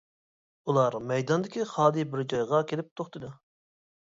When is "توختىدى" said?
3.03-3.31